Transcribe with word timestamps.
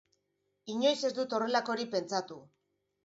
Inoiz 0.75 0.95
ez 1.09 1.13
dut 1.19 1.35
horrelakorik 1.39 1.93
pentsatu. 1.93 2.39